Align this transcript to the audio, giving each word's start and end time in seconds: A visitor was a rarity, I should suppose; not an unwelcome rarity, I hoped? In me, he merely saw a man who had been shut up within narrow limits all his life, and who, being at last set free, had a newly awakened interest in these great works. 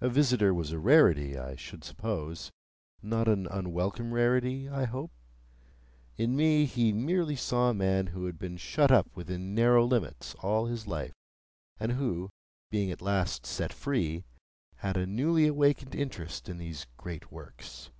A 0.00 0.08
visitor 0.08 0.54
was 0.54 0.72
a 0.72 0.78
rarity, 0.78 1.36
I 1.38 1.54
should 1.54 1.84
suppose; 1.84 2.50
not 3.02 3.28
an 3.28 3.46
unwelcome 3.50 4.14
rarity, 4.14 4.66
I 4.66 4.86
hoped? 4.86 5.12
In 6.16 6.34
me, 6.34 6.64
he 6.64 6.90
merely 6.90 7.36
saw 7.36 7.68
a 7.68 7.74
man 7.74 8.06
who 8.06 8.24
had 8.24 8.38
been 8.38 8.56
shut 8.56 8.90
up 8.90 9.14
within 9.14 9.54
narrow 9.54 9.84
limits 9.84 10.32
all 10.36 10.64
his 10.64 10.86
life, 10.86 11.12
and 11.78 11.92
who, 11.92 12.30
being 12.70 12.90
at 12.90 13.02
last 13.02 13.44
set 13.44 13.74
free, 13.74 14.24
had 14.76 14.96
a 14.96 15.06
newly 15.06 15.46
awakened 15.46 15.94
interest 15.94 16.48
in 16.48 16.56
these 16.56 16.86
great 16.96 17.30
works. 17.30 17.90